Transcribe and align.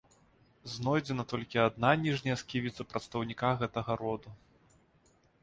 Знойдзена 0.75 1.25
толькі 1.33 1.57
адна 1.65 1.91
ніжняя 2.05 2.39
сківіца 2.43 2.87
прадстаўніка 2.95 3.53
гэтага 3.61 4.01
роду. 4.03 4.29